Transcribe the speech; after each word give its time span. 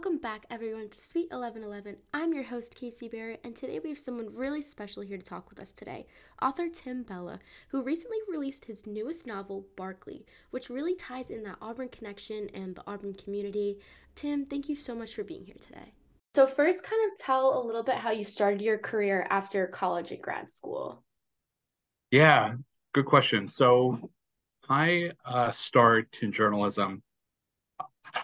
Welcome 0.00 0.16
back, 0.16 0.46
everyone, 0.48 0.88
to 0.88 0.98
Suite 0.98 1.30
1111. 1.30 1.98
I'm 2.14 2.32
your 2.32 2.44
host, 2.44 2.74
Casey 2.74 3.06
Barrett, 3.06 3.38
and 3.44 3.54
today 3.54 3.80
we 3.84 3.90
have 3.90 3.98
someone 3.98 4.34
really 4.34 4.62
special 4.62 5.02
here 5.02 5.18
to 5.18 5.22
talk 5.22 5.50
with 5.50 5.60
us 5.60 5.74
today 5.74 6.06
author 6.40 6.70
Tim 6.70 7.02
Bella, 7.02 7.38
who 7.68 7.82
recently 7.82 8.16
released 8.26 8.64
his 8.64 8.86
newest 8.86 9.26
novel, 9.26 9.66
Barkley, 9.76 10.24
which 10.52 10.70
really 10.70 10.94
ties 10.94 11.28
in 11.28 11.42
that 11.42 11.58
Auburn 11.60 11.90
connection 11.90 12.48
and 12.54 12.74
the 12.74 12.82
Auburn 12.86 13.12
community. 13.12 13.78
Tim, 14.14 14.46
thank 14.46 14.70
you 14.70 14.74
so 14.74 14.94
much 14.94 15.14
for 15.14 15.22
being 15.22 15.44
here 15.44 15.58
today. 15.60 15.92
So, 16.34 16.46
first, 16.46 16.82
kind 16.82 17.12
of 17.12 17.18
tell 17.18 17.62
a 17.62 17.62
little 17.62 17.82
bit 17.82 17.96
how 17.96 18.10
you 18.10 18.24
started 18.24 18.62
your 18.62 18.78
career 18.78 19.26
after 19.28 19.66
college 19.66 20.12
and 20.12 20.22
grad 20.22 20.50
school. 20.50 21.04
Yeah, 22.10 22.54
good 22.94 23.04
question. 23.04 23.50
So, 23.50 24.10
I 24.66 25.10
uh, 25.26 25.50
started 25.50 26.06
in 26.22 26.32
journalism. 26.32 27.02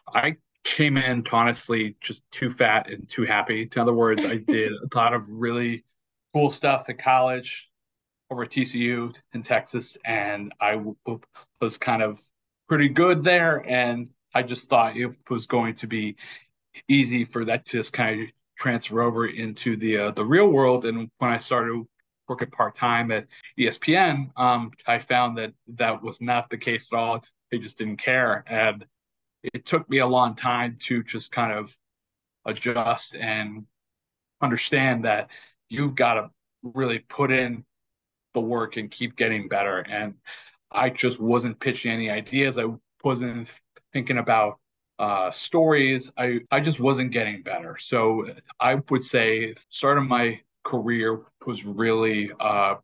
I 0.08 0.36
came 0.66 0.96
in 0.96 1.24
honestly 1.30 1.96
just 2.00 2.28
too 2.32 2.50
fat 2.50 2.90
and 2.90 3.08
too 3.08 3.22
happy. 3.22 3.70
In 3.72 3.80
other 3.80 3.94
words, 3.94 4.24
I 4.24 4.36
did 4.46 4.72
a 4.72 4.96
lot 4.96 5.14
of 5.14 5.28
really 5.30 5.84
cool 6.34 6.50
stuff 6.50 6.88
at 6.88 6.98
college 6.98 7.70
over 8.30 8.42
at 8.42 8.50
TCU 8.50 9.14
in 9.32 9.42
Texas, 9.42 9.96
and 10.04 10.52
I 10.60 10.82
was 11.60 11.78
kind 11.78 12.02
of 12.02 12.20
pretty 12.68 12.88
good 12.88 13.22
there. 13.22 13.64
And 13.66 14.08
I 14.34 14.42
just 14.42 14.68
thought 14.68 14.96
it 14.96 15.16
was 15.30 15.46
going 15.46 15.74
to 15.76 15.86
be 15.86 16.16
easy 16.88 17.24
for 17.24 17.44
that 17.44 17.64
to 17.66 17.78
just 17.78 17.92
kind 17.92 18.22
of 18.22 18.28
transfer 18.58 19.02
over 19.02 19.26
into 19.26 19.76
the 19.76 19.96
uh, 19.98 20.10
the 20.10 20.24
real 20.24 20.48
world. 20.48 20.84
And 20.84 21.08
when 21.18 21.30
I 21.30 21.38
started 21.38 21.84
working 22.28 22.50
part 22.50 22.74
time 22.74 23.12
at 23.12 23.28
ESPN, 23.56 24.36
um, 24.36 24.72
I 24.84 24.98
found 24.98 25.38
that 25.38 25.52
that 25.68 26.02
was 26.02 26.20
not 26.20 26.50
the 26.50 26.58
case 26.58 26.88
at 26.92 26.98
all. 26.98 27.24
They 27.52 27.58
just 27.58 27.78
didn't 27.78 27.98
care, 27.98 28.42
and 28.48 28.84
it 29.52 29.66
took 29.66 29.88
me 29.88 29.98
a 29.98 30.06
long 30.06 30.34
time 30.34 30.76
to 30.80 31.02
just 31.02 31.32
kind 31.32 31.52
of 31.52 31.76
adjust 32.44 33.14
and 33.14 33.66
understand 34.40 35.04
that 35.04 35.28
you've 35.68 35.94
got 35.94 36.14
to 36.14 36.30
really 36.62 36.98
put 36.98 37.30
in 37.30 37.64
the 38.34 38.40
work 38.40 38.76
and 38.76 38.90
keep 38.90 39.16
getting 39.16 39.48
better. 39.48 39.78
And 39.78 40.14
I 40.70 40.90
just 40.90 41.20
wasn't 41.20 41.60
pitching 41.60 41.92
any 41.92 42.10
ideas. 42.10 42.58
I 42.58 42.66
wasn't 43.02 43.48
thinking 43.92 44.18
about 44.18 44.58
uh, 44.98 45.30
stories. 45.30 46.12
I, 46.16 46.40
I 46.50 46.60
just 46.60 46.80
wasn't 46.80 47.12
getting 47.12 47.42
better. 47.42 47.76
So 47.78 48.26
I 48.60 48.80
would 48.90 49.04
say 49.04 49.54
start 49.68 49.98
of 49.98 50.04
my 50.04 50.40
career 50.64 51.22
was 51.46 51.64
really 51.64 52.30
uh, 52.38 52.76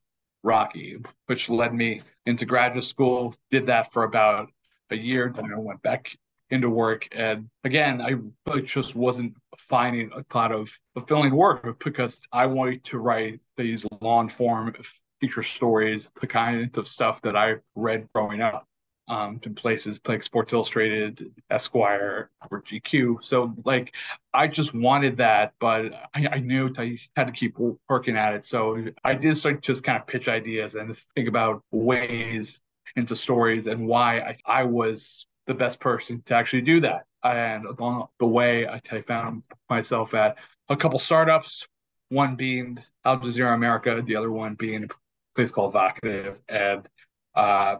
rocky, 0.42 0.98
which 1.26 1.50
led 1.50 1.74
me 1.74 2.02
into 2.26 2.46
graduate 2.46 2.84
school. 2.84 3.34
Did 3.50 3.66
that 3.66 3.92
for 3.92 4.04
about 4.04 4.50
a 4.90 4.96
year. 4.96 5.32
Then 5.34 5.52
I 5.52 5.58
went 5.58 5.82
back 5.82 6.16
into 6.52 6.68
work. 6.68 7.08
And 7.12 7.48
again, 7.64 8.00
I 8.02 8.14
really 8.46 8.62
just 8.62 8.94
wasn't 8.94 9.34
finding 9.56 10.10
a 10.12 10.22
lot 10.36 10.52
of 10.52 10.70
fulfilling 10.94 11.34
work 11.34 11.82
because 11.82 12.20
I 12.30 12.46
wanted 12.46 12.84
to 12.84 12.98
write 12.98 13.40
these 13.56 13.86
long 14.02 14.28
form 14.28 14.74
feature 15.20 15.42
stories, 15.42 16.10
the 16.20 16.26
kind 16.26 16.76
of 16.76 16.86
stuff 16.86 17.22
that 17.22 17.36
I 17.36 17.56
read 17.74 18.06
growing 18.14 18.42
up. 18.42 18.66
Um, 19.08 19.40
in 19.42 19.54
places 19.56 20.00
like 20.06 20.22
Sports 20.22 20.52
Illustrated, 20.52 21.32
Esquire, 21.50 22.30
or 22.50 22.62
GQ. 22.62 23.22
So, 23.22 23.52
like, 23.64 23.94
I 24.32 24.46
just 24.46 24.74
wanted 24.74 25.16
that, 25.16 25.54
but 25.58 25.92
I, 26.14 26.28
I 26.30 26.38
knew 26.38 26.72
I 26.78 26.96
had 27.16 27.26
to 27.26 27.32
keep 27.32 27.58
working 27.88 28.16
at 28.16 28.32
it. 28.32 28.44
So, 28.44 28.86
I 29.02 29.14
did 29.14 29.36
start 29.36 29.60
just 29.60 29.82
kind 29.82 30.00
of 30.00 30.06
pitch 30.06 30.28
ideas 30.28 30.76
and 30.76 30.96
think 31.16 31.28
about 31.28 31.62
ways 31.72 32.60
into 32.94 33.16
stories 33.16 33.66
and 33.66 33.86
why 33.86 34.20
I, 34.20 34.36
I 34.46 34.64
was 34.64 35.26
the 35.46 35.54
best 35.54 35.80
person 35.80 36.22
to 36.26 36.34
actually 36.34 36.62
do 36.62 36.80
that. 36.80 37.04
And 37.24 37.66
along 37.66 38.08
the 38.18 38.26
way, 38.26 38.66
I, 38.66 38.80
found 39.02 39.42
myself 39.70 40.14
at 40.14 40.38
a 40.68 40.76
couple 40.76 40.98
startups, 40.98 41.66
one 42.08 42.36
being 42.36 42.78
Al 43.04 43.18
Jazeera 43.18 43.54
America, 43.54 44.02
the 44.04 44.16
other 44.16 44.30
one 44.30 44.54
being 44.54 44.84
a 44.84 44.88
place 45.34 45.50
called 45.50 45.74
Vocativ. 45.74 46.36
And 46.48 46.88
uh, 47.34 47.76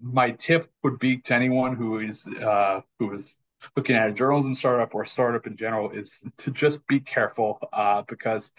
my 0.00 0.30
tip 0.32 0.70
would 0.82 0.98
be 0.98 1.18
to 1.18 1.34
anyone 1.34 1.74
who 1.74 2.00
is 2.00 2.28
uh, 2.28 2.80
who 2.98 3.14
is 3.14 3.34
looking 3.76 3.96
at 3.96 4.08
a 4.08 4.12
journalism 4.12 4.54
startup 4.54 4.94
or 4.94 5.02
a 5.02 5.06
startup 5.06 5.46
in 5.46 5.56
general 5.56 5.90
is 5.90 6.22
to 6.38 6.50
just 6.50 6.86
be 6.86 7.00
careful 7.00 7.58
uh, 7.72 8.02
because 8.06 8.52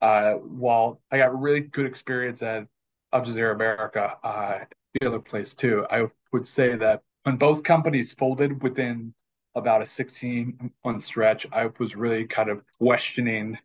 uh, 0.00 0.32
while 0.32 1.00
I 1.10 1.18
got 1.18 1.38
really 1.38 1.60
good 1.60 1.86
experience 1.86 2.42
at 2.42 2.66
Al 3.12 3.22
Jazeera 3.22 3.54
America, 3.54 4.16
uh, 4.24 4.58
the 4.94 5.06
other 5.06 5.18
place 5.18 5.54
too, 5.54 5.86
I 5.90 6.06
would 6.32 6.46
say 6.46 6.74
that 6.76 7.02
when 7.24 7.36
both 7.36 7.62
companies 7.62 8.12
folded 8.12 8.62
within 8.62 9.14
about 9.54 9.82
a 9.82 9.86
16 9.86 10.72
month 10.84 11.02
stretch, 11.02 11.46
I 11.52 11.70
was 11.78 11.96
really 11.96 12.24
kind 12.24 12.50
of 12.50 12.62
questioning 12.78 13.58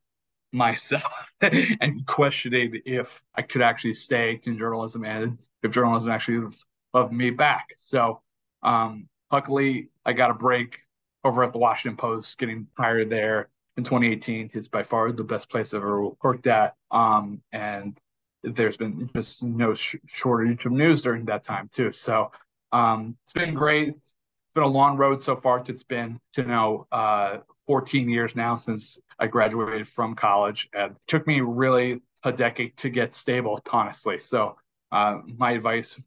myself 0.51 1.03
and 1.41 2.05
questioning 2.07 2.81
if 2.85 3.21
I 3.35 3.41
could 3.41 3.61
actually 3.61 3.93
stay 3.93 4.39
in 4.45 4.57
journalism 4.57 5.05
and 5.05 5.38
if 5.63 5.71
journalism 5.71 6.11
actually 6.11 6.47
loved 6.93 7.13
me 7.13 7.29
back. 7.29 7.73
So, 7.77 8.21
um, 8.63 9.07
luckily, 9.31 9.89
I 10.05 10.13
got 10.13 10.31
a 10.31 10.33
break 10.33 10.79
over 11.23 11.43
at 11.43 11.51
the 11.51 11.59
Washington 11.59 11.97
Post, 11.97 12.37
getting 12.37 12.67
hired 12.77 13.09
there 13.09 13.49
in 13.77 13.83
2018. 13.83 14.51
It's 14.53 14.67
by 14.67 14.83
far 14.83 15.11
the 15.11 15.23
best 15.23 15.49
place 15.49 15.73
I've 15.73 15.81
ever 15.81 16.09
worked 16.23 16.47
at. 16.47 16.75
Um, 16.91 17.41
and 17.51 17.99
there's 18.43 18.77
been 18.77 19.09
just 19.16 19.43
no 19.43 19.73
sh- 19.73 19.95
shortage 20.07 20.66
of 20.66 20.72
news 20.72 21.01
during 21.01 21.25
that 21.25 21.43
time, 21.43 21.69
too. 21.72 21.91
So, 21.91 22.31
um, 22.72 23.18
it's 23.24 23.34
been 23.34 23.53
great. 23.53 23.90
It's 23.90 24.53
been 24.53 24.64
a 24.64 24.68
long 24.68 24.98
road 24.98 25.20
so 25.22 25.36
far. 25.36 25.64
It's 25.68 25.84
been, 25.84 26.20
you 26.36 26.44
know, 26.44 26.88
uh, 26.92 27.38
14 27.68 28.09
years 28.09 28.36
now 28.36 28.56
since 28.56 29.00
I 29.20 29.28
graduated 29.28 29.88
from 29.88 30.16
college. 30.16 30.70
And 30.74 30.92
it 30.92 30.98
took 31.08 31.26
me 31.28 31.42
really 31.42 32.02
a 32.24 32.31
decade 32.31 32.76
to 32.78 32.90
get 32.90 33.14
stable, 33.14 33.62
honestly. 33.72 34.20
So, 34.20 34.58
uh, 34.92 35.20
my 35.38 35.52
advice 35.52 36.00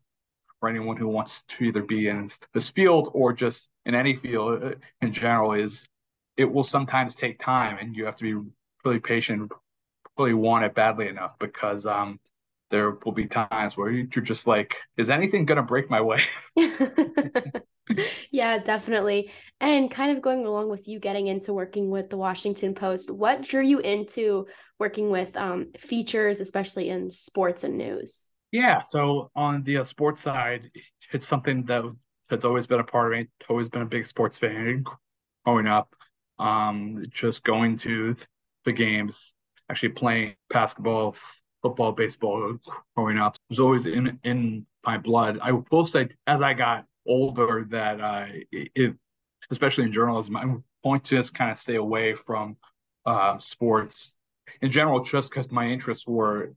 for 0.61 0.69
anyone 0.69 0.97
who 0.97 1.09
wants 1.09 1.43
to 1.45 1.65
either 1.65 1.83
be 1.83 2.09
in 2.09 2.31
this 2.53 2.69
field 2.69 3.11
or 3.13 3.33
just 3.33 3.71
in 3.87 3.95
any 3.95 4.15
field 4.15 4.63
uh, 4.63 4.71
in 5.01 5.13
general 5.13 5.53
is 5.53 5.89
it 6.37 6.51
will 6.51 6.63
sometimes 6.63 7.15
take 7.15 7.39
time 7.39 7.79
and 7.81 7.97
you 7.97 8.05
have 8.05 8.17
to 8.17 8.25
be 8.25 8.51
really 8.85 9.01
patient, 9.01 9.53
really 10.17 10.35
want 10.35 10.65
it 10.65 10.75
badly 10.75 11.09
enough 11.09 11.39
because 11.39 11.87
um, 11.87 12.19
there 12.71 12.99
will 13.05 13.13
be 13.13 13.27
times 13.27 13.77
where 13.77 13.91
you're 13.91 14.07
just 14.07 14.47
like, 14.47 14.77
is 14.97 15.11
anything 15.11 15.45
going 15.45 15.57
to 15.57 15.63
break 15.63 15.91
my 15.91 16.01
way? 16.01 16.21
yeah, 18.31 18.59
definitely. 18.59 19.31
And 19.61 19.91
kind 19.91 20.17
of 20.17 20.23
going 20.23 20.47
along 20.47 20.69
with 20.69 20.87
you 20.89 20.99
getting 21.01 21.27
into 21.27 21.53
working 21.53 21.91
with 21.91 22.11
the 22.11 22.17
Washington 22.17 22.75
Post, 22.75 23.11
what 23.11 23.43
drew 23.43 23.63
you 23.63 23.79
into 23.79 24.47
working 24.79 25.11
with 25.11 25.37
um, 25.37 25.73
features, 25.79 26.41
especially 26.41 26.89
in 26.89 27.11
sports 27.13 27.65
and 27.65 27.79
news? 27.79 28.31
Yeah, 28.51 28.81
so 28.81 29.31
on 29.35 29.63
the 29.63 29.79
uh, 29.79 29.85
sports 29.85 30.21
side, 30.21 30.71
it's 31.13 31.27
something 31.27 31.65
that 31.65 31.85
that's 32.29 32.45
always 32.45 32.67
been 32.67 32.81
a 32.81 32.85
part 32.85 33.13
of 33.13 33.19
me. 33.19 33.29
Always 33.49 33.69
been 33.69 33.83
a 33.83 33.87
big 33.87 34.07
sports 34.07 34.39
fan 34.39 34.85
growing 35.45 35.67
up. 35.67 35.95
Um, 36.39 37.05
just 37.11 37.43
going 37.43 37.77
to 37.79 38.15
the 38.65 38.73
games, 38.73 39.35
actually 39.69 39.91
playing 39.91 40.35
basketball, 40.49 41.17
football, 41.63 41.93
baseball 41.93 42.59
growing 42.97 43.19
up. 43.19 43.37
Was 43.49 43.61
always 43.61 43.87
in 43.87 44.19
in 44.25 44.67
my 44.85 44.99
blood. 44.99 45.39
I 45.43 45.53
will 45.53 45.85
say, 45.85 46.09
as 46.27 46.43
I 46.43 46.55
got 46.55 46.87
older, 47.07 47.67
that 47.71 48.01
uh, 48.01 48.27
it, 48.53 48.95
especially 49.51 49.85
in 49.85 49.93
journalism, 49.93 50.37
I'm 50.37 50.65
going 50.85 51.01
to 51.01 51.17
just 51.17 51.35
kind 51.35 51.51
of 51.51 51.59
stay 51.59 51.77
away 51.77 52.15
from 52.15 52.57
uh, 53.07 53.39
sports 53.39 54.17
in 54.63 54.71
general, 54.71 55.03
just 55.05 55.31
because 55.31 55.51
my 55.51 55.67
interests 55.67 56.07
were 56.07 56.55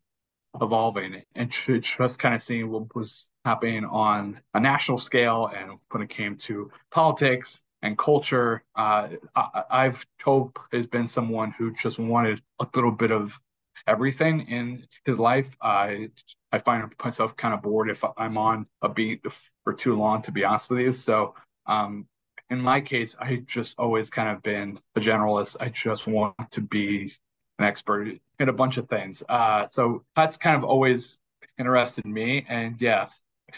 evolving 0.60 1.24
and 1.36 1.52
just 1.52 2.20
kind 2.20 2.36
of 2.36 2.42
seeing 2.42 2.70
what 2.70 2.94
was 2.94 3.32
happening 3.46 3.86
on 3.86 4.40
a 4.54 4.60
national 4.60 4.98
scale 4.98 5.50
and 5.56 5.80
when 5.92 6.04
it 6.04 6.10
came 6.10 6.36
to 6.36 6.70
politics 6.92 7.64
and 7.82 7.98
culture. 7.98 8.64
Uh, 8.76 9.10
I, 9.36 9.84
have 9.86 10.06
told 10.20 10.58
has 10.72 10.88
been 10.88 11.08
someone 11.08 11.52
who 11.52 11.74
just 11.74 12.00
wanted 12.00 12.42
a 12.60 12.68
little 12.76 12.92
bit 12.92 13.12
of 13.12 13.40
everything 13.88 14.42
in 14.48 14.86
his 15.06 15.20
life. 15.20 15.50
I 15.62 16.10
I 16.52 16.58
find 16.58 16.94
myself 17.04 17.36
kind 17.38 17.54
of 17.54 17.62
bored 17.62 17.90
if 17.90 18.04
I'm 18.18 18.38
on 18.38 18.68
a 18.82 18.90
beat 18.90 19.22
for 19.64 19.74
too 19.74 19.96
long, 19.96 20.22
to 20.24 20.32
be 20.32 20.44
honest 20.44 20.70
with 20.70 20.80
you. 20.80 20.94
So 20.94 21.36
um, 21.66 22.08
in 22.50 22.60
my 22.60 22.82
case, 22.82 23.16
I 23.20 23.38
just 23.48 23.80
always 23.80 24.10
kind 24.10 24.30
of 24.30 24.44
been 24.44 24.78
a 24.96 25.00
generalist. 25.00 25.56
I 25.62 25.70
just 25.70 26.08
want 26.08 26.36
to 26.52 26.62
be 26.62 27.12
an 27.60 27.66
expert 27.66 28.20
in 28.40 28.50
a 28.50 28.54
bunch 28.54 28.78
of 28.78 28.90
things. 28.90 29.24
Uh, 29.30 29.66
so 29.66 30.04
that's 30.16 30.36
kind 30.36 30.58
of 30.58 30.66
always 30.66 31.20
interested 31.58 32.06
me. 32.06 32.46
And 32.50 32.82
yeah, 32.82 33.08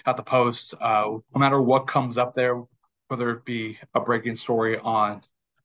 at 0.05 0.17
the 0.17 0.23
post, 0.23 0.75
uh, 0.79 1.05
no 1.07 1.39
matter 1.39 1.59
what 1.61 1.87
comes 1.87 2.17
up 2.17 2.33
there, 2.35 2.61
whether 3.07 3.31
it 3.31 3.45
be 3.45 3.79
a 3.95 3.99
breaking 3.99 4.35
story 4.35 4.77
on 4.77 5.21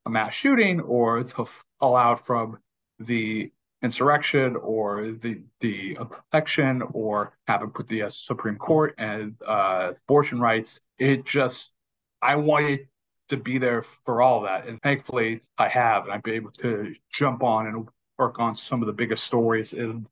a 0.07 0.11
mass 0.11 0.35
shooting 0.35 0.81
or 0.81 1.23
the 1.23 1.47
fallout 1.79 2.25
from 2.25 2.59
the 2.99 3.53
insurrection 3.83 4.57
or 4.57 5.13
the 5.13 5.41
the 5.61 5.97
election 6.33 6.83
or 6.93 7.33
having 7.47 7.71
put 7.71 7.87
the 7.87 8.03
uh, 8.03 8.11
Supreme 8.11 8.57
Court 8.57 8.95
and 8.99 9.35
uh, 9.47 9.93
abortion 10.05 10.41
rights. 10.41 10.81
It 10.99 11.25
just 11.25 11.75
I 12.21 12.37
wanted 12.37 12.89
to 13.29 13.37
be 13.37 13.59
there 13.59 13.83
for 13.83 14.23
all 14.23 14.43
that. 14.43 14.67
And 14.67 14.81
thankfully, 14.83 15.43
I 15.59 15.69
have, 15.69 16.05
and 16.05 16.13
I've 16.13 16.23
been 16.23 16.35
able 16.35 16.51
to 16.53 16.95
jump 17.13 17.43
on 17.43 17.67
and 17.67 17.89
work 18.19 18.39
on 18.39 18.55
some 18.55 18.83
of 18.83 18.87
the 18.87 18.93
biggest 18.93 19.25
stories 19.25 19.75
in 19.75 20.07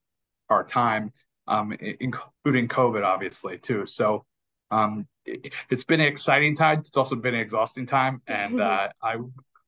our 0.49 0.63
time, 0.63 1.13
um, 1.49 1.73
including 1.73 2.69
COVID, 2.69 3.05
obviously, 3.05 3.59
too. 3.59 3.87
So 3.87 4.25
um, 4.71 5.07
it, 5.25 5.55
has 5.71 5.85
been 5.85 6.01
an 6.01 6.07
exciting 6.07 6.55
time. 6.55 6.81
It's 6.81 6.97
also 6.97 7.17
been 7.17 7.35
an 7.35 7.41
exhausting 7.41 7.87
time. 7.87 8.21
And 8.27 8.61
uh, 8.61 8.89
I 9.03 9.17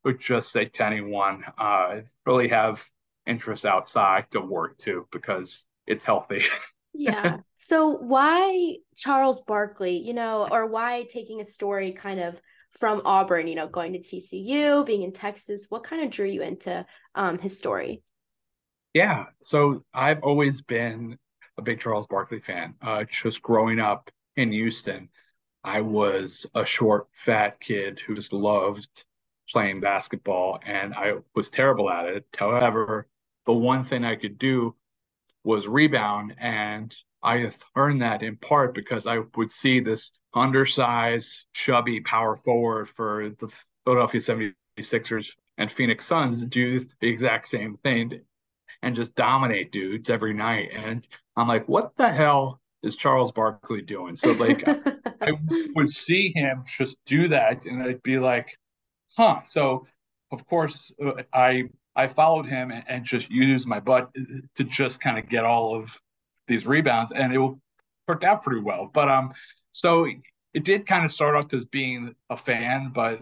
would 0.05 0.21
just 0.21 0.53
say 0.53 0.67
to 0.67 0.85
anyone, 0.85 1.45
uh, 1.57 2.01
really 2.27 2.49
have 2.49 2.85
interests 3.29 3.65
outside 3.65 4.31
to 4.33 4.41
work 4.41 4.79
too, 4.79 5.07
because 5.13 5.67
it's 5.87 6.05
healthy. 6.05 6.43
yeah. 6.95 7.39
So 7.59 7.91
why 7.91 8.77
Charles 8.97 9.41
Barkley, 9.43 9.99
you 9.99 10.15
know, 10.15 10.49
or 10.51 10.67
why 10.67 11.07
taking 11.11 11.41
a 11.41 11.45
story 11.45 11.93
kind 11.93 12.21
of 12.21 12.41
from 12.73 13.03
Auburn, 13.05 13.49
you 13.49 13.55
know, 13.55 13.69
going 13.69 13.93
to 13.95 13.99
TCU, 13.99 14.85
being 14.85 15.03
in 15.03 15.13
Texas, 15.13 15.67
what 15.69 15.85
kind 15.85 16.03
of 16.03 16.11
drew 16.11 16.29
you 16.29 16.43
into 16.43 16.85
um, 17.15 17.39
his 17.39 17.59
story? 17.59 18.03
Yeah. 18.95 19.27
So 19.43 19.85
I've 19.93 20.23
always 20.23 20.63
been 20.63 21.19
a 21.57 21.63
big 21.63 21.81
Charles 21.81 22.07
Barkley 22.07 22.41
fan. 22.41 22.75
Uh, 22.81 23.05
just 23.05 23.43
growing 23.43 23.81
up 23.81 24.11
in 24.37 24.53
Houston, 24.53 25.09
I 25.65 25.81
was 25.81 26.47
a 26.55 26.65
short, 26.65 27.09
fat 27.13 27.61
kid 27.61 28.01
who 28.01 28.15
just 28.15 28.33
loved 28.33 29.05
playing 29.51 29.81
basketball, 29.81 30.61
and 30.65 30.95
I 30.95 31.15
was 31.35 31.51
terrible 31.51 31.91
at 31.91 32.07
it. 32.07 32.27
However, 32.37 33.09
the 33.49 33.55
one 33.55 33.83
thing 33.83 34.05
I 34.05 34.15
could 34.15 34.39
do 34.39 34.77
was 35.43 35.67
rebound, 35.67 36.35
and 36.39 36.95
I 37.23 37.51
learned 37.75 38.03
that 38.03 38.23
in 38.23 38.37
part 38.37 38.75
because 38.75 39.07
I 39.07 39.21
would 39.37 39.51
see 39.51 39.81
this 39.81 40.13
undersized, 40.35 41.45
chubby 41.55 42.03
power 42.03 42.37
forward 42.37 42.91
for 42.91 43.31
the 43.41 43.49
Philadelphia 43.85 44.21
76ers 44.21 45.31
and 45.57 45.73
Phoenix 45.73 46.05
Suns 46.05 46.45
do 46.45 46.81
the 47.01 47.09
exact 47.09 47.49
same 47.49 47.79
thing 47.79 48.21
and 48.83 48.95
just 48.95 49.15
dominate 49.15 49.73
dudes 49.73 50.11
every 50.11 50.35
night. 50.35 50.69
And 50.75 51.09
I'm 51.35 51.49
like, 51.49 51.67
what 51.71 51.97
the 51.97 52.13
hell 52.13 52.61
is 52.83 52.97
Charles 52.97 53.33
Barkley 53.33 53.81
doing? 53.81 54.15
So 54.15 54.33
like 54.33 54.63
I 55.23 55.33
would 55.75 55.89
see 55.89 56.33
him 56.35 56.65
just 56.77 56.99
do 57.07 57.29
that 57.29 57.65
and 57.65 57.83
I'd 57.83 58.03
be 58.03 58.19
like, 58.19 58.59
huh. 59.17 59.41
So 59.43 59.87
of 60.31 60.47
course 60.47 60.93
uh, 61.03 61.23
I 61.33 61.71
I 61.99 62.07
followed 62.07 62.47
him 62.47 62.71
and, 62.71 62.85
and 62.89 63.05
just 63.05 63.29
used 63.29 63.67
my 63.67 63.81
butt 63.81 64.15
to 64.55 64.65
just 64.65 65.01
kind 65.01 65.19
of 65.19 65.29
get 65.29 65.45
all 65.45 65.75
of 65.75 65.95
these 66.47 66.67
rebounds 66.67 67.13
and 67.13 67.35
it 67.35 67.41
worked 68.07 68.25
out 68.25 68.43
pretty 68.43 68.63
well. 68.63 68.89
But 68.93 69.11
um 69.11 69.35
so 69.73 70.07
it 70.55 70.65
did 70.65 70.87
kind 70.87 71.05
of 71.05 71.13
start 71.13 71.35
off 71.35 71.53
as 71.53 71.65
being 71.67 72.15
a 72.31 72.37
fan, 72.37 72.93
but 72.95 73.21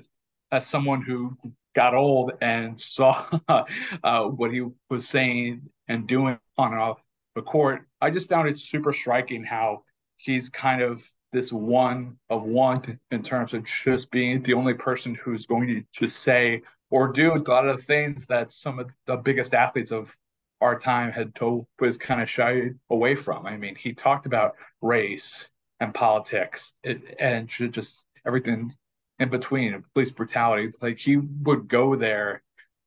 as 0.53 0.67
someone 0.67 1.03
who 1.03 1.37
got 1.75 1.95
old 1.95 2.33
and 2.41 2.81
saw 2.97 3.27
uh, 3.49 4.25
what 4.25 4.53
he 4.53 4.63
was 4.91 5.09
saying 5.09 5.63
and 5.89 6.07
doing 6.07 6.39
on 6.59 6.73
and 6.73 6.81
off 6.81 7.01
the 7.35 7.43
court, 7.43 7.87
I 8.01 8.11
just 8.11 8.29
found 8.29 8.49
it 8.49 8.59
super 8.59 8.93
striking 8.93 9.43
how 9.43 9.85
he's 10.19 10.49
kind 10.49 10.83
of 10.83 11.07
this 11.33 11.53
one 11.53 12.17
of 12.31 12.45
one 12.45 12.99
in 13.11 13.23
terms 13.23 13.53
of 13.53 13.65
just 13.65 14.11
being 14.11 14.43
the 14.43 14.55
only 14.55 14.75
person 14.75 15.15
who's 15.15 15.45
going 15.45 15.69
to 15.69 15.83
just 15.93 16.21
say 16.21 16.63
or 16.91 17.09
do 17.09 17.35
a 17.35 17.43
lot 17.49 17.67
of 17.69 17.77
the 17.77 17.83
things 17.83 18.27
that 18.27 18.51
some 18.51 18.79
of 18.79 18.91
the 19.07 19.17
biggest 19.17 19.55
athletes 19.55 19.93
of 19.93 20.17
our 20.61 20.79
time 20.79 21.13
had 21.13 21.35
told 21.35 21.67
was 21.81 21.99
kind 21.99 22.21
of 22.23 22.31
shy 22.31 22.71
away 22.91 23.15
from. 23.15 23.47
I 23.47 23.57
mean, 23.57 23.75
he 23.75 23.93
talked 23.93 24.27
about 24.27 24.55
race 24.81 25.45
and 25.81 25.93
politics 25.93 26.73
and 27.19 27.49
just 27.49 28.07
everything 28.27 28.73
in 29.19 29.29
between 29.31 29.83
police 29.95 30.11
brutality 30.11 30.73
like 30.81 30.99
he 30.99 31.17
would 31.17 31.69
go 31.69 31.97
there 31.97 32.43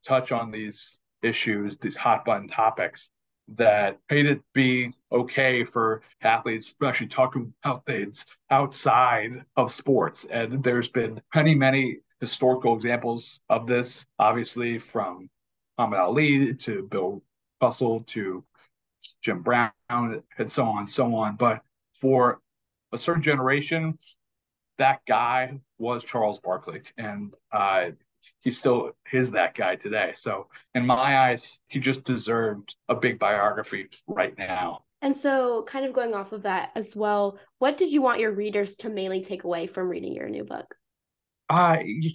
touch 0.05 0.31
on 0.31 0.51
these 0.51 0.97
issues 1.21 1.77
these 1.77 1.95
hot 1.95 2.25
button 2.25 2.47
topics 2.47 3.09
that 3.47 3.97
made 4.09 4.25
it 4.25 4.41
be 4.53 4.91
okay 5.11 5.63
for 5.63 6.01
athletes 6.21 6.75
actually 6.83 7.07
talk 7.07 7.35
about 7.35 7.85
things 7.85 8.25
outside 8.51 9.43
of 9.55 9.71
sports 9.71 10.25
and 10.29 10.63
there's 10.63 10.89
been 10.89 11.19
many 11.33 11.55
many 11.55 11.99
historical 12.19 12.75
examples 12.75 13.39
of 13.49 13.67
this 13.67 14.05
obviously 14.17 14.77
from 14.77 15.29
Muhammad 15.77 15.99
Ali 15.99 16.53
to 16.55 16.87
Bill 16.89 17.21
Russell 17.61 18.01
to 18.07 18.43
Jim 19.21 19.41
Brown 19.41 19.71
and 19.89 20.51
so 20.51 20.65
on 20.65 20.79
and 20.79 20.91
so 20.91 21.15
on 21.15 21.35
but 21.35 21.61
for 21.93 22.41
a 22.91 22.97
certain 22.97 23.21
generation 23.23 23.97
that 24.79 25.01
guy 25.05 25.59
was 25.77 26.03
Charles 26.03 26.39
Barkley, 26.39 26.81
and 26.97 27.33
uh, 27.51 27.91
he 28.39 28.49
still 28.49 28.91
is 29.13 29.31
that 29.31 29.53
guy 29.53 29.75
today. 29.75 30.13
So, 30.15 30.47
in 30.73 30.85
my 30.85 31.29
eyes, 31.29 31.59
he 31.67 31.79
just 31.79 32.03
deserved 32.03 32.75
a 32.87 32.95
big 32.95 33.19
biography 33.19 33.89
right 34.07 34.35
now. 34.37 34.85
And 35.01 35.15
so, 35.15 35.63
kind 35.63 35.85
of 35.85 35.93
going 35.93 36.15
off 36.15 36.31
of 36.31 36.43
that 36.43 36.71
as 36.75 36.95
well, 36.95 37.37
what 37.59 37.77
did 37.77 37.91
you 37.91 38.01
want 38.01 38.19
your 38.19 38.31
readers 38.31 38.75
to 38.77 38.89
mainly 38.89 39.21
take 39.21 39.43
away 39.43 39.67
from 39.67 39.89
reading 39.89 40.13
your 40.13 40.29
new 40.29 40.43
book? 40.43 40.75
Uh, 41.49 41.77
you, 41.83 42.11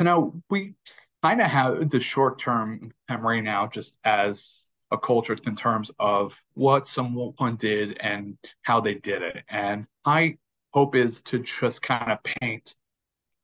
know, 0.00 0.40
we 0.48 0.74
kind 1.22 1.40
of 1.40 1.50
have 1.50 1.90
the 1.90 2.00
short 2.00 2.38
term 2.38 2.92
memory 3.08 3.40
now, 3.40 3.66
just 3.66 3.96
as 4.04 4.70
a 4.90 4.98
culture 4.98 5.36
in 5.46 5.56
terms 5.56 5.90
of 5.98 6.40
what 6.54 6.86
someone 6.86 7.56
did 7.56 7.98
and 7.98 8.38
how 8.62 8.80
they 8.80 8.94
did 8.94 9.22
it. 9.22 9.44
And 9.48 9.86
I 10.04 10.38
hope 10.72 10.94
is 10.94 11.20
to 11.22 11.40
just 11.40 11.82
kind 11.82 12.12
of 12.12 12.22
paint 12.22 12.74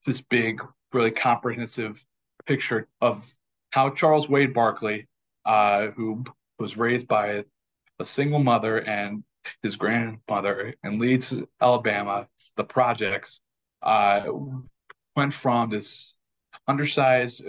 this 0.06 0.20
big, 0.20 0.62
really 0.92 1.10
comprehensive 1.10 2.04
picture 2.46 2.86
of 3.00 3.34
how 3.70 3.90
Charles 3.90 4.28
Wade 4.28 4.54
Barkley, 4.54 5.08
uh, 5.44 5.88
who 5.88 6.24
was 6.58 6.76
raised 6.76 7.08
by 7.08 7.44
a 7.98 8.04
single 8.04 8.38
mother 8.42 8.78
and 8.78 9.24
his 9.62 9.76
grandmother 9.76 10.74
in 10.84 10.98
Leeds, 10.98 11.34
Alabama, 11.60 12.28
the 12.56 12.64
projects, 12.64 13.40
uh, 13.82 14.24
went 15.16 15.34
from 15.34 15.70
this 15.70 16.20
undersized 16.66 17.42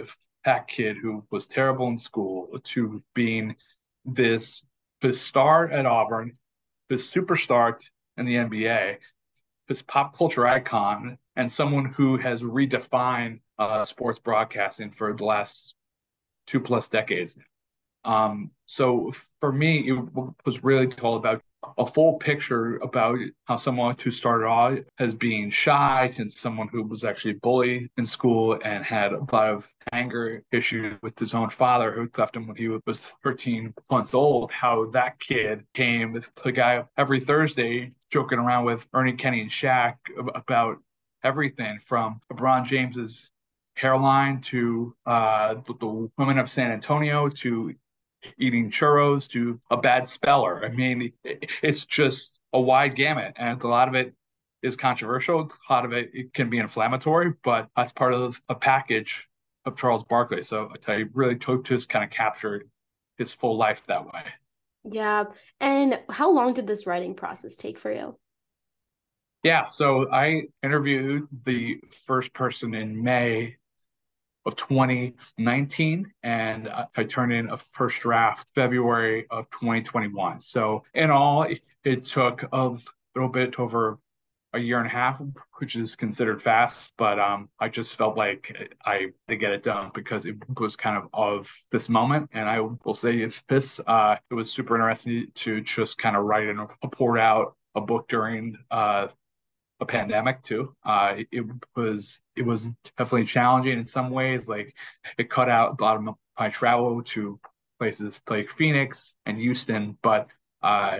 fat 0.44 0.68
kid 0.68 0.96
who 0.96 1.24
was 1.30 1.46
terrible 1.46 1.88
in 1.88 1.96
school 1.96 2.48
to 2.62 3.02
being 3.14 3.56
this, 4.04 4.66
this 5.00 5.20
star 5.20 5.68
at 5.68 5.86
Auburn, 5.86 6.36
this 6.88 7.12
superstar 7.12 7.80
in 8.16 8.26
the 8.26 8.34
NBA, 8.34 8.98
this 9.68 9.82
pop 9.82 10.16
culture 10.16 10.46
icon 10.46 11.18
and 11.36 11.50
someone 11.50 11.86
who 11.86 12.16
has 12.16 12.42
redefined 12.42 13.40
uh, 13.58 13.84
sports 13.84 14.18
broadcasting 14.18 14.90
for 14.90 15.12
the 15.14 15.24
last 15.24 15.74
two 16.46 16.60
plus 16.60 16.88
decades. 16.88 17.38
Um, 18.04 18.50
so 18.66 19.12
for 19.40 19.50
me, 19.50 19.88
it 19.88 19.98
was 20.44 20.62
really 20.62 20.92
all 21.02 21.16
about 21.16 21.42
a 21.78 21.86
full 21.86 22.14
picture 22.14 22.76
about 22.78 23.18
how 23.44 23.56
someone 23.56 23.96
who 24.02 24.10
started 24.10 24.46
off 24.46 24.78
as 24.98 25.14
being 25.14 25.50
shy 25.50 26.12
and 26.18 26.30
someone 26.30 26.68
who 26.68 26.82
was 26.82 27.04
actually 27.04 27.34
bullied 27.34 27.88
in 27.96 28.04
school 28.04 28.58
and 28.64 28.84
had 28.84 29.12
a 29.12 29.18
lot 29.32 29.50
of 29.50 29.68
anger 29.92 30.42
issues 30.52 30.96
with 31.02 31.18
his 31.18 31.34
own 31.34 31.50
father 31.50 31.92
who 31.92 32.08
left 32.16 32.36
him 32.36 32.46
when 32.46 32.56
he 32.56 32.68
was 32.68 33.00
13 33.22 33.74
months 33.90 34.14
old, 34.14 34.50
how 34.50 34.86
that 34.90 35.18
kid 35.20 35.64
came 35.74 36.12
with 36.12 36.30
the 36.42 36.52
guy 36.52 36.84
every 36.96 37.20
Thursday 37.20 37.92
joking 38.10 38.38
around 38.38 38.64
with 38.64 38.86
Ernie 38.92 39.12
Kenny 39.12 39.40
and 39.40 39.50
Shaq 39.50 39.96
about 40.34 40.78
everything 41.22 41.78
from 41.78 42.20
LeBron 42.32 42.64
James's 42.66 43.30
hairline 43.76 44.40
to 44.40 44.94
uh, 45.06 45.54
the, 45.66 45.74
the 45.80 46.10
women 46.16 46.38
of 46.38 46.48
San 46.48 46.70
Antonio 46.70 47.28
to 47.28 47.74
eating 48.38 48.70
churros 48.70 49.28
to 49.30 49.60
a 49.70 49.76
bad 49.76 50.08
speller. 50.08 50.64
I 50.64 50.70
mean, 50.70 51.12
it's 51.62 51.84
just 51.84 52.40
a 52.52 52.60
wide 52.60 52.94
gamut, 52.94 53.34
and 53.36 53.62
a 53.62 53.68
lot 53.68 53.88
of 53.88 53.94
it 53.94 54.14
is 54.62 54.76
controversial. 54.76 55.50
A 55.68 55.72
lot 55.72 55.84
of 55.84 55.92
it, 55.92 56.10
it 56.14 56.34
can 56.34 56.50
be 56.50 56.58
inflammatory, 56.58 57.34
but 57.42 57.68
that's 57.76 57.92
part 57.92 58.14
of 58.14 58.40
a 58.48 58.54
package 58.54 59.28
of 59.66 59.76
Charles 59.76 60.04
Barkley. 60.04 60.42
So 60.42 60.70
I 60.86 61.04
really 61.12 61.36
took 61.36 61.64
just 61.64 61.88
kind 61.88 62.04
of 62.04 62.10
captured 62.10 62.68
his 63.18 63.32
full 63.32 63.56
life 63.56 63.82
that 63.86 64.06
way. 64.06 64.22
Yeah. 64.90 65.24
And 65.60 66.00
how 66.08 66.32
long 66.32 66.54
did 66.54 66.66
this 66.66 66.86
writing 66.86 67.14
process 67.14 67.56
take 67.56 67.78
for 67.78 67.92
you? 67.92 68.18
Yeah, 69.42 69.66
so 69.66 70.10
I 70.10 70.44
interviewed 70.62 71.28
the 71.44 71.78
first 72.06 72.32
person 72.32 72.74
in 72.74 73.02
May 73.02 73.56
of 74.46 74.56
2019 74.56 76.12
and 76.22 76.68
I 76.96 77.04
turned 77.04 77.32
in 77.32 77.50
a 77.50 77.56
first 77.56 78.00
draft 78.00 78.50
February 78.54 79.26
of 79.30 79.48
2021. 79.50 80.40
So 80.40 80.84
in 80.94 81.10
all, 81.10 81.46
it, 81.84 82.04
took 82.04 82.44
a 82.52 82.76
little 83.14 83.30
bit 83.30 83.58
over 83.58 83.98
a 84.52 84.58
year 84.58 84.78
and 84.78 84.86
a 84.86 84.90
half, 84.90 85.20
which 85.58 85.76
is 85.76 85.96
considered 85.96 86.40
fast, 86.40 86.92
but 86.96 87.18
um, 87.18 87.48
I 87.58 87.68
just 87.68 87.96
felt 87.96 88.16
like 88.16 88.74
I 88.84 89.12
to 89.28 89.36
get 89.36 89.52
it 89.52 89.62
done 89.62 89.90
because 89.94 90.26
it 90.26 90.36
was 90.58 90.76
kind 90.76 90.96
of 90.96 91.08
of 91.12 91.52
this 91.70 91.88
moment. 91.88 92.30
And 92.32 92.48
I 92.48 92.60
will 92.60 92.94
say 92.94 93.26
this, 93.48 93.80
uh, 93.86 94.16
it 94.30 94.34
was 94.34 94.52
super 94.52 94.76
interesting 94.76 95.26
to 95.34 95.60
just 95.60 95.98
kind 95.98 96.16
of 96.16 96.24
write 96.24 96.48
and 96.48 96.60
report 96.82 97.18
out 97.18 97.56
a 97.74 97.80
book 97.80 98.08
during 98.08 98.56
uh, 98.70 99.08
a 99.80 99.86
pandemic 99.86 100.42
too. 100.42 100.74
Uh, 100.84 101.16
it 101.30 101.44
was 101.76 102.22
it 102.36 102.42
was 102.42 102.68
definitely 102.96 103.26
challenging 103.26 103.78
in 103.78 103.86
some 103.86 104.10
ways. 104.10 104.48
Like 104.48 104.74
it 105.18 105.30
cut 105.30 105.48
out 105.48 105.80
a 105.80 105.82
lot 105.82 105.96
of 105.96 106.14
my 106.38 106.48
travel 106.48 107.02
to 107.02 107.38
places 107.78 108.22
like 108.28 108.48
Phoenix 108.48 109.14
and 109.26 109.38
Houston, 109.38 109.98
but 110.02 110.28
uh, 110.62 110.98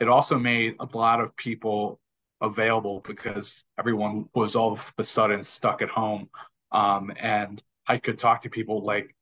it 0.00 0.08
also 0.08 0.38
made 0.38 0.76
a 0.80 0.88
lot 0.96 1.20
of 1.20 1.36
people 1.36 2.00
available 2.40 3.00
because 3.06 3.64
everyone 3.78 4.28
was 4.34 4.56
all 4.56 4.72
of 4.72 4.92
a 4.98 5.04
sudden 5.04 5.42
stuck 5.42 5.82
at 5.82 5.88
home. 5.88 6.28
Um, 6.72 7.12
and 7.20 7.62
I 7.86 7.98
could 7.98 8.18
talk 8.18 8.42
to 8.42 8.50
people 8.50 8.84
like 8.84 9.14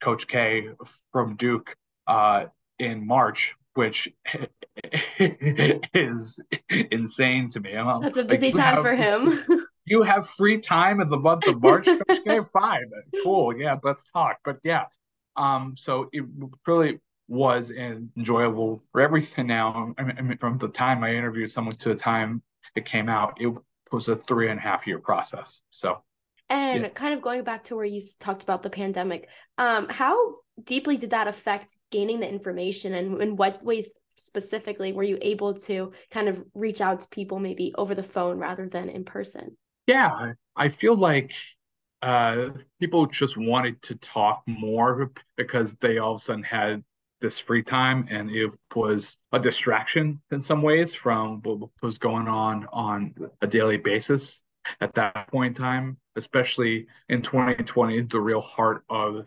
Coach 0.00 0.26
K 0.26 0.68
from 1.12 1.36
Duke 1.36 1.76
uh, 2.06 2.46
in 2.78 3.06
March, 3.06 3.56
which 3.74 4.08
is 5.18 6.40
insane 6.70 7.48
to 7.50 7.60
me. 7.60 7.76
I'm, 7.76 8.02
That's 8.02 8.16
a 8.16 8.24
busy 8.24 8.52
like, 8.52 8.62
time 8.62 8.74
have, 8.74 8.82
for 8.82 8.94
him. 8.94 9.66
you 9.84 10.02
have 10.02 10.28
free 10.28 10.60
time 10.60 11.00
in 11.00 11.08
the 11.08 11.18
month 11.18 11.46
of 11.46 11.60
March, 11.60 11.86
K? 12.26 12.40
Fine, 12.52 12.90
cool. 13.22 13.56
Yeah, 13.56 13.76
let's 13.82 14.04
talk. 14.10 14.38
But 14.44 14.58
yeah, 14.64 14.84
um, 15.36 15.74
so 15.76 16.08
it 16.12 16.24
really 16.66 17.00
was 17.28 17.70
enjoyable 17.70 18.82
for 18.92 19.00
everything 19.00 19.46
now. 19.46 19.94
I 19.98 20.02
mean, 20.02 20.38
from 20.38 20.58
the 20.58 20.68
time 20.68 21.02
I 21.04 21.14
interviewed 21.14 21.50
someone 21.50 21.74
to 21.76 21.90
the 21.90 21.94
time 21.94 22.42
it 22.74 22.84
came 22.84 23.08
out, 23.08 23.40
it 23.40 23.52
was 23.92 24.08
a 24.08 24.16
three 24.16 24.50
and 24.50 24.58
a 24.58 24.62
half 24.62 24.86
year 24.86 24.98
process. 24.98 25.60
So, 25.70 26.02
and 26.48 26.82
yeah. 26.82 26.88
kind 26.88 27.14
of 27.14 27.22
going 27.22 27.42
back 27.42 27.64
to 27.64 27.76
where 27.76 27.84
you 27.84 28.02
talked 28.20 28.42
about 28.42 28.62
the 28.62 28.70
pandemic, 28.70 29.28
um, 29.58 29.88
how 29.88 30.36
deeply 30.62 30.96
did 30.96 31.10
that 31.10 31.28
affect 31.28 31.76
gaining 31.90 32.20
the 32.20 32.28
information, 32.28 32.94
and 32.94 33.20
in 33.20 33.36
what 33.36 33.62
ways 33.64 33.94
specifically 34.16 34.92
were 34.92 35.02
you 35.02 35.18
able 35.22 35.54
to 35.54 35.92
kind 36.10 36.28
of 36.28 36.42
reach 36.54 36.80
out 36.80 37.00
to 37.00 37.08
people 37.08 37.40
maybe 37.40 37.74
over 37.76 37.94
the 37.94 38.02
phone 38.02 38.38
rather 38.38 38.68
than 38.68 38.88
in 38.88 39.04
person? 39.04 39.56
Yeah, 39.86 40.32
I 40.56 40.68
feel 40.68 40.96
like 40.96 41.34
uh, 42.02 42.50
people 42.80 43.06
just 43.06 43.36
wanted 43.36 43.80
to 43.82 43.94
talk 43.96 44.42
more 44.46 45.10
because 45.36 45.74
they 45.76 45.98
all 45.98 46.12
of 46.12 46.16
a 46.16 46.18
sudden 46.20 46.42
had 46.42 46.84
this 47.20 47.38
free 47.38 47.62
time 47.62 48.06
and 48.10 48.30
it 48.30 48.54
was 48.74 49.18
a 49.32 49.38
distraction 49.38 50.20
in 50.30 50.38
some 50.38 50.60
ways 50.60 50.94
from 50.94 51.40
what 51.42 51.70
was 51.80 51.96
going 51.96 52.28
on 52.28 52.66
on 52.70 53.14
a 53.40 53.46
daily 53.46 53.78
basis 53.78 54.42
at 54.82 54.92
that 54.94 55.26
point 55.28 55.56
in 55.56 55.62
time 55.62 55.96
especially 56.16 56.86
in 57.08 57.22
2020 57.22 58.02
the 58.02 58.20
real 58.20 58.42
heart 58.42 58.84
of 58.90 59.24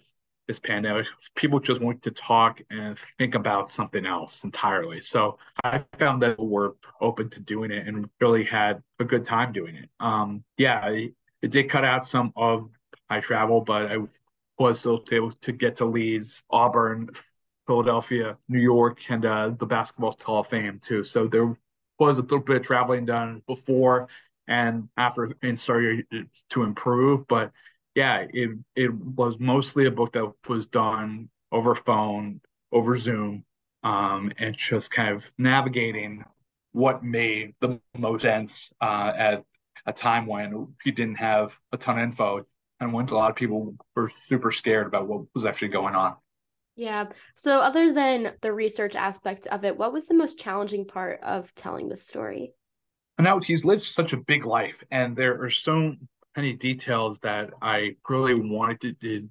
this 0.48 0.60
pandemic 0.60 1.06
people 1.36 1.60
just 1.60 1.82
want 1.82 2.02
to 2.02 2.12
talk 2.12 2.62
and 2.70 2.98
think 3.18 3.36
about 3.36 3.70
something 3.70 4.06
else 4.06 4.44
entirely 4.44 5.02
so 5.02 5.38
i 5.64 5.84
found 5.98 6.22
that 6.22 6.40
we're 6.40 6.72
open 7.02 7.30
to 7.30 7.40
doing 7.40 7.72
it 7.72 7.88
and 7.88 8.10
really 8.22 8.44
had 8.44 8.82
a 9.00 9.04
good 9.04 9.26
time 9.26 9.52
doing 9.52 9.76
it 9.76 9.90
um 10.00 10.44
yeah 10.58 10.88
it, 10.88 11.14
it 11.42 11.52
did 11.52 11.70
cut 11.70 11.84
out 11.84 12.06
some 12.06 12.32
of 12.36 12.70
my 13.10 13.20
travel 13.20 13.62
but 13.62 13.92
i 13.92 13.98
was 14.58 14.80
still 14.80 15.04
able 15.12 15.32
to 15.32 15.52
get 15.52 15.76
to 15.76 15.86
leeds 15.86 16.44
auburn 16.50 17.10
Philadelphia, 17.68 18.38
New 18.48 18.62
York, 18.62 19.02
and 19.10 19.26
uh, 19.26 19.50
the 19.60 19.66
Basketball 19.66 20.16
Hall 20.24 20.40
of 20.40 20.48
Fame 20.48 20.80
too. 20.80 21.04
So 21.04 21.28
there 21.28 21.54
was 22.00 22.18
a 22.18 22.22
little 22.22 22.40
bit 22.40 22.58
of 22.58 22.64
traveling 22.64 23.06
done 23.06 23.44
before 23.46 24.08
and 24.48 24.88
after 24.98 25.34
and 25.44 25.60
started 25.60 26.06
to 26.52 26.64
improve. 26.64 27.28
But 27.28 27.52
yeah, 27.98 28.28
it 28.32 28.52
it 28.76 28.94
was 28.94 29.40
mostly 29.40 29.88
a 29.88 29.92
book 29.92 30.14
that 30.14 30.32
was 30.48 30.68
done 30.68 31.30
over 31.52 31.74
phone, 31.74 32.42
over 32.72 32.96
Zoom, 32.96 33.44
um, 33.82 34.32
and 34.38 34.56
just 34.56 34.92
kind 34.92 35.16
of 35.16 35.32
navigating 35.40 36.24
what 36.74 37.04
made 37.04 37.56
the 37.60 37.80
most 37.98 38.22
sense 38.22 38.72
uh, 38.80 39.12
at 39.18 39.44
a 39.88 39.94
time 39.94 40.28
when 40.28 40.76
he 40.84 40.92
didn't 40.92 41.16
have 41.16 41.58
a 41.72 41.78
ton 41.78 41.98
of 41.98 42.04
info 42.04 42.46
and 42.80 42.94
when 42.94 43.10
a 43.10 43.16
lot 43.16 43.32
of 43.32 43.36
people 43.36 43.74
were 43.96 44.08
super 44.08 44.52
scared 44.52 44.86
about 44.86 45.08
what 45.08 45.24
was 45.34 45.48
actually 45.48 45.70
going 45.70 45.96
on. 45.96 46.16
Yeah. 46.76 47.08
So, 47.36 47.58
other 47.58 47.92
than 47.94 48.34
the 48.42 48.54
research 48.54 48.96
aspect 48.96 49.48
of 49.48 49.66
it, 49.66 49.76
what 49.76 49.92
was 49.92 50.06
the 50.06 50.14
most 50.14 50.40
challenging 50.40 50.86
part 50.86 51.20
of 51.24 51.56
telling 51.56 51.90
the 51.90 51.98
story? 51.98 52.54
Now, 53.18 53.40
he's 53.40 53.66
lived 53.66 53.82
such 53.82 54.14
a 54.14 54.18
big 54.18 54.46
life, 54.46 54.84
and 54.92 55.18
there 55.18 55.42
are 55.42 55.50
so 55.50 55.96
many 56.38 56.54
details 56.54 57.20
that 57.20 57.50
I 57.62 57.96
really 58.08 58.36
wanted 58.36 59.02
to, 59.02 59.30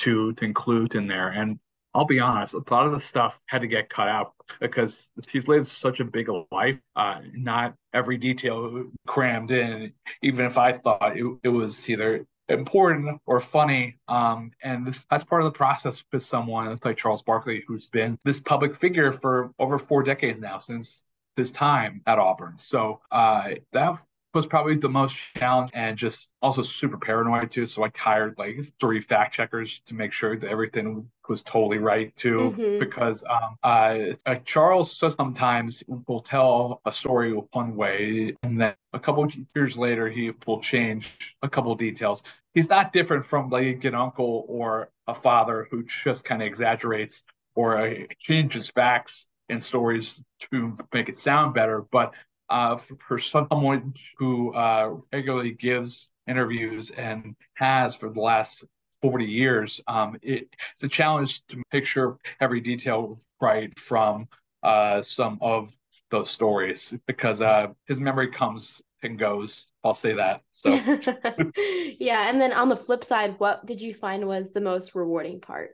to, 0.00 0.32
to 0.32 0.44
include 0.44 0.94
in 0.94 1.06
there. 1.06 1.28
And 1.28 1.58
I'll 1.94 2.04
be 2.04 2.20
honest, 2.20 2.54
a 2.54 2.62
lot 2.70 2.86
of 2.86 2.92
the 2.92 3.00
stuff 3.00 3.40
had 3.46 3.62
to 3.62 3.66
get 3.66 3.88
cut 3.88 4.08
out 4.08 4.34
because 4.60 5.10
he's 5.30 5.48
lived 5.48 5.66
such 5.66 6.00
a 6.00 6.04
big 6.04 6.28
life. 6.52 6.78
Uh, 6.94 7.20
not 7.32 7.74
every 7.94 8.18
detail 8.18 8.84
crammed 9.06 9.50
in, 9.50 9.92
even 10.22 10.44
if 10.44 10.58
I 10.58 10.72
thought 10.72 11.16
it, 11.16 11.24
it 11.42 11.48
was 11.48 11.88
either 11.88 12.26
important 12.48 13.20
or 13.26 13.40
funny. 13.40 13.98
Um, 14.06 14.50
and 14.62 14.94
that's 15.10 15.24
part 15.24 15.42
of 15.42 15.52
the 15.52 15.56
process 15.56 16.04
with 16.12 16.22
someone 16.22 16.78
like 16.84 16.96
Charles 16.96 17.22
Barkley, 17.22 17.64
who's 17.66 17.86
been 17.86 18.18
this 18.24 18.40
public 18.40 18.74
figure 18.74 19.12
for 19.12 19.52
over 19.58 19.78
four 19.78 20.02
decades 20.02 20.40
now, 20.40 20.58
since 20.58 21.04
his 21.36 21.52
time 21.52 22.02
at 22.06 22.18
Auburn. 22.18 22.54
So 22.58 23.00
uh, 23.10 23.50
that 23.72 23.98
was 24.34 24.46
probably 24.46 24.76
the 24.76 24.88
most 24.88 25.16
challenge 25.36 25.70
and 25.74 25.96
just 25.96 26.30
also 26.42 26.62
super 26.62 26.98
paranoid 26.98 27.50
too. 27.50 27.66
So 27.66 27.84
I 27.84 27.90
hired 27.96 28.36
like 28.38 28.58
three 28.80 29.00
fact 29.00 29.34
checkers 29.34 29.80
to 29.86 29.94
make 29.94 30.12
sure 30.12 30.36
that 30.36 30.48
everything 30.48 31.10
was 31.28 31.42
totally 31.42 31.78
right 31.78 32.14
too. 32.14 32.54
Mm-hmm. 32.56 32.78
Because 32.78 33.24
um, 33.28 33.56
uh, 33.62 33.98
uh, 34.26 34.36
Charles 34.44 34.94
sometimes 34.96 35.82
will 36.06 36.20
tell 36.20 36.80
a 36.84 36.92
story 36.92 37.32
one 37.32 37.74
way, 37.76 38.36
and 38.42 38.60
then 38.60 38.74
a 38.92 38.98
couple 38.98 39.26
years 39.54 39.78
later 39.78 40.08
he 40.08 40.32
will 40.46 40.60
change 40.60 41.36
a 41.42 41.48
couple 41.48 41.74
details. 41.74 42.22
He's 42.54 42.68
not 42.68 42.92
different 42.92 43.24
from 43.24 43.50
like 43.50 43.84
an 43.84 43.94
uncle 43.94 44.44
or 44.48 44.90
a 45.06 45.14
father 45.14 45.68
who 45.70 45.84
just 45.84 46.24
kind 46.24 46.42
of 46.42 46.46
exaggerates 46.46 47.22
or 47.54 47.78
uh, 47.78 47.94
changes 48.18 48.68
facts 48.68 49.26
and 49.48 49.62
stories 49.62 50.24
to 50.38 50.76
make 50.92 51.08
it 51.08 51.18
sound 51.18 51.54
better, 51.54 51.84
but 51.90 52.12
uh, 52.50 52.76
for, 52.76 53.18
someone 53.18 53.94
who 54.18 54.54
uh, 54.54 54.94
regularly 55.12 55.52
gives 55.52 56.12
interviews 56.26 56.90
and 56.90 57.34
has 57.54 57.94
for 57.94 58.10
the 58.10 58.20
last 58.20 58.64
40 59.02 59.24
years, 59.24 59.80
um, 59.86 60.16
it, 60.22 60.48
it's 60.72 60.84
a 60.84 60.88
challenge 60.88 61.46
to 61.46 61.62
sure 61.84 62.18
every 62.40 62.60
detail 62.60 63.18
right 63.40 63.78
from 63.78 64.28
uh, 64.62 65.00
some 65.02 65.38
of 65.40 65.72
those 66.10 66.30
stories 66.30 66.94
because 67.06 67.40
uh, 67.40 67.68
his 67.86 68.00
memory 68.00 68.28
comes 68.28 68.82
and 69.02 69.18
goes. 69.18 69.66
I'll 69.84 69.94
say 69.94 70.14
that. 70.14 70.42
So, 70.50 70.70
yeah. 71.98 72.28
And 72.28 72.40
then 72.40 72.52
on 72.52 72.68
the 72.68 72.76
flip 72.76 73.04
side, 73.04 73.36
what 73.38 73.64
did 73.64 73.80
you 73.80 73.94
find 73.94 74.26
was 74.26 74.52
the 74.52 74.60
most 74.60 74.94
rewarding 74.94 75.40
part? 75.40 75.70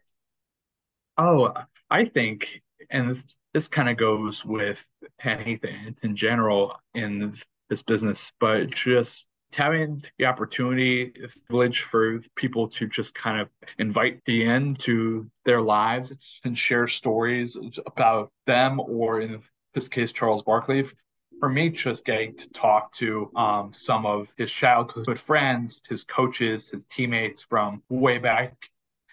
Oh, 1.17 1.53
I 1.91 2.05
think, 2.07 2.63
and 2.91 3.23
this 3.55 3.69
kind 3.69 3.89
of 3.89 3.97
goes 3.97 4.45
with 4.45 4.85
anything 5.23 5.97
in 6.03 6.17
general 6.17 6.77
in 6.95 7.35
this 7.71 7.83
business, 7.83 8.33
but 8.41 8.69
just 8.69 9.27
having 9.55 10.03
the 10.19 10.27
opportunity, 10.27 11.13
village 11.49 11.83
for 11.83 12.21
people 12.35 12.67
to 12.67 12.89
just 12.89 13.15
kind 13.15 13.41
of 13.41 13.49
invite 13.79 14.21
the 14.27 14.45
end 14.45 14.81
to 14.81 15.31
their 15.45 15.61
lives 15.61 16.41
and 16.45 16.59
share 16.59 16.89
stories 16.89 17.57
about 17.87 18.33
them, 18.47 18.81
or 18.81 19.21
in 19.21 19.41
this 19.73 19.89
case, 19.89 20.13
Charles 20.13 20.43
Barkley. 20.43 20.85
For 21.39 21.49
me, 21.49 21.69
just 21.69 22.05
getting 22.05 22.37
to 22.37 22.49
talk 22.51 22.93
to 22.95 23.31
um, 23.37 23.73
some 23.73 24.07
of 24.07 24.33
his 24.37 24.53
childhood 24.53 25.19
friends, 25.19 25.83
his 25.89 26.03
coaches, 26.03 26.71
his 26.71 26.85
teammates 26.85 27.43
from 27.43 27.83
way 27.89 28.19
back 28.19 28.71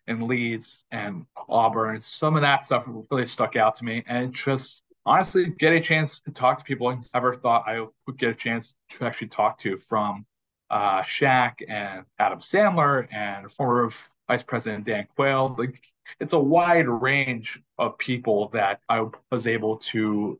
and 0.07 0.23
Leeds 0.23 0.83
and 0.91 1.25
Auburn. 1.49 2.01
Some 2.01 2.35
of 2.35 2.41
that 2.41 2.63
stuff 2.63 2.87
really 3.09 3.25
stuck 3.25 3.55
out 3.55 3.75
to 3.75 3.85
me. 3.85 4.03
And 4.07 4.33
just 4.33 4.83
honestly, 5.05 5.47
get 5.47 5.73
a 5.73 5.79
chance 5.79 6.21
to 6.21 6.31
talk 6.31 6.59
to 6.59 6.63
people 6.63 6.87
I 6.87 6.97
never 7.13 7.35
thought 7.35 7.67
I 7.67 7.85
would 8.07 8.17
get 8.17 8.29
a 8.29 8.35
chance 8.35 8.75
to 8.91 9.05
actually 9.05 9.29
talk 9.29 9.59
to 9.59 9.77
from 9.77 10.25
uh, 10.69 11.01
Shaq 11.01 11.61
and 11.67 12.05
Adam 12.17 12.39
Sandler 12.39 13.07
and 13.13 13.51
former 13.51 13.91
Vice 14.27 14.43
President 14.43 14.85
Dan 14.85 15.07
Quayle. 15.15 15.55
Like 15.57 15.81
it's 16.19 16.33
a 16.33 16.39
wide 16.39 16.87
range 16.87 17.61
of 17.77 17.97
people 17.97 18.49
that 18.49 18.81
I 18.89 19.05
was 19.31 19.47
able 19.47 19.77
to 19.77 20.39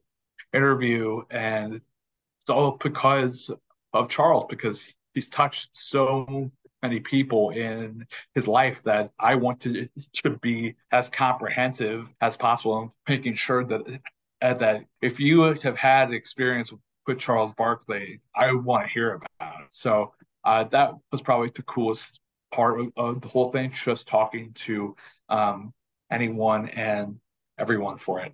interview, 0.54 1.22
and 1.30 1.76
it's 1.76 2.50
all 2.50 2.72
because 2.72 3.52
of 3.94 4.10
Charles 4.10 4.46
because 4.50 4.86
he's 5.14 5.30
touched 5.30 5.70
so 5.74 6.52
many 6.82 7.00
people 7.00 7.52
in 7.52 8.06
his 8.34 8.48
life 8.48 8.82
that 8.84 9.12
I 9.20 9.36
want 9.36 9.62
to 9.62 9.88
to 10.24 10.30
be 10.32 10.76
as 10.92 11.10
comprehensive 11.10 12.08
as 12.22 12.38
possible, 12.38 12.80
and 12.82 12.92
making 13.08 13.36
sure 13.36 13.64
that 13.66 14.00
uh, 14.42 14.54
that 14.56 14.86
if 15.02 15.20
you 15.20 15.42
have 15.42 15.78
had 15.78 16.12
experience 16.12 16.74
with 17.08 17.20
Charles 17.20 17.54
Barkley, 17.54 18.22
I 18.36 18.54
want 18.54 18.88
to 18.88 18.94
hear 18.94 19.14
about 19.40 19.62
it. 19.62 19.68
So 19.70 20.14
uh, 20.44 20.66
that 20.66 20.94
was 21.12 21.22
probably 21.22 21.50
the 21.54 21.64
coolest 21.64 22.20
part 22.52 22.80
of, 22.80 22.92
of, 22.98 23.22
the 23.22 23.28
whole 23.28 23.52
thing, 23.52 23.72
just 23.84 24.08
talking 24.08 24.52
to 24.54 24.96
um, 25.30 25.74
anyone 26.12 26.70
and 26.70 27.20
everyone 27.58 27.98
for 27.98 28.22
it. 28.22 28.34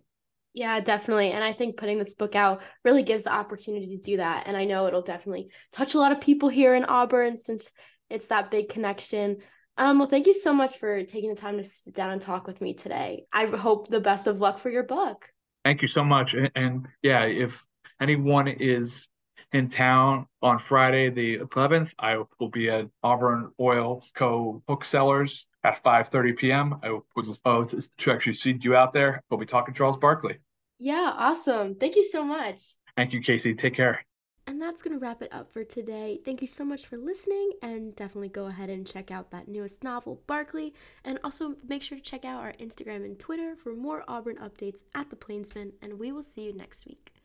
Yeah, 0.54 0.80
definitely. 0.80 1.32
And 1.32 1.44
I 1.44 1.54
think 1.54 1.78
putting 1.78 2.00
this 2.00 2.16
book 2.16 2.36
out 2.36 2.62
really 2.84 3.04
gives 3.04 3.26
the 3.26 3.32
opportunity 3.32 3.96
to 3.96 4.02
do 4.02 4.18
that. 4.18 4.48
And 4.48 4.58
I 4.58 4.66
know 4.66 4.88
it'll 4.88 5.04
definitely 5.04 5.50
touch 5.72 5.94
a 5.94 6.00
lot 6.00 6.12
of 6.12 6.20
people 6.20 6.50
here 6.50 6.74
in 6.74 6.84
Auburn 6.86 7.38
since 7.38 7.70
it's 8.10 8.28
that 8.28 8.52
big 8.52 8.70
connection. 8.70 9.38
Um, 9.78 10.00
well, 10.00 10.08
thank 10.08 10.26
you 10.26 10.34
so 10.34 10.54
much 10.54 10.78
for 10.78 11.04
taking 11.04 11.30
the 11.30 11.40
time 11.40 11.58
to 11.58 11.64
sit 11.64 11.94
down 11.94 12.12
and 12.12 12.22
talk 12.22 12.48
with 12.48 12.62
me 12.62 12.74
today. 12.74 13.26
I 13.32 13.46
hope 13.46 13.90
the 13.90 14.00
best 14.00 14.28
of 14.28 14.40
luck 14.40 14.60
for 14.60 14.70
your 14.70 14.84
book. 14.84 15.30
Thank 15.64 15.82
you 15.82 15.88
so 15.88 16.04
much. 16.04 16.34
And, 16.34 16.52
and 16.56 16.88
yeah, 17.04 17.26
if 17.26 17.64
anyone 18.02 18.48
is 18.48 19.10
in 19.54 19.70
town 19.70 20.26
on 20.42 20.60
Friday 20.60 21.10
the 21.10 21.40
11th, 21.40 21.94
I 22.00 22.24
will 22.40 22.50
be 22.50 22.70
at 22.70 22.88
Auburn 23.04 23.52
Oil 23.60 24.04
Co. 24.14 24.64
Booksellers 24.68 25.48
at 25.64 25.84
5:30 25.84 26.38
p.m. 26.38 26.80
I 26.84 26.92
would 27.16 27.38
love 27.46 27.70
to, 27.70 27.82
to 27.98 28.12
actually 28.12 28.34
see 28.34 28.58
you 28.60 28.76
out 28.76 28.94
there. 28.94 29.24
We'll 29.30 29.40
be 29.40 29.46
talking 29.46 29.74
Charles 29.74 29.98
Barkley. 29.98 30.38
Yeah, 30.80 31.12
awesome. 31.16 31.76
Thank 31.76 31.96
you 31.96 32.08
so 32.08 32.24
much. 32.24 32.62
Thank 32.96 33.14
you, 33.14 33.22
Casey. 33.22 33.54
Take 33.54 33.76
care. 33.76 34.06
And 34.48 34.62
that's 34.62 34.82
going 34.82 34.94
to 34.94 35.00
wrap 35.00 35.22
it 35.22 35.32
up 35.34 35.52
for 35.52 35.66
today. 35.66 36.22
Thank 36.24 36.42
you 36.42 36.48
so 36.48 36.64
much 36.64 36.88
for 36.88 36.98
listening, 36.98 37.52
and 37.62 37.94
definitely 37.98 38.30
go 38.30 38.46
ahead 38.46 38.70
and 38.70 38.88
check 38.88 39.12
out 39.12 39.30
that 39.32 39.50
newest 39.50 39.84
novel, 39.84 40.22
Barkley. 40.26 40.74
And 41.04 41.20
also 41.22 41.56
make 41.68 41.84
sure 41.84 41.98
to 41.98 42.04
check 42.04 42.24
out 42.24 42.42
our 42.42 42.54
Instagram 42.54 43.04
and 43.04 43.20
Twitter 43.20 43.58
for 43.58 43.76
more 43.76 44.06
Auburn 44.08 44.38
updates 44.38 44.84
at 44.96 45.10
the 45.10 45.18
Plainsman, 45.18 45.74
and 45.82 46.00
we 46.00 46.14
will 46.14 46.24
see 46.24 46.46
you 46.46 46.54
next 46.54 46.86
week. 46.86 47.17